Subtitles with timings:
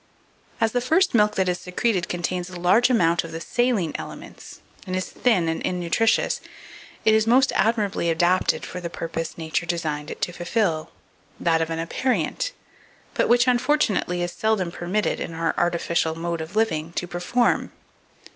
[0.57, 0.65] 2480.
[0.65, 4.61] As the first milk that is secreted contains a large amount of the saline elements,
[4.87, 6.41] and is thin and innutritious,
[7.05, 10.89] it is most admirably adapted for the purpose Nature designed it to fulfil,
[11.39, 12.51] that of an aperient;
[13.13, 17.71] but which, unfortunately, it is seldom permitted, in our artificial mode of living, to perform.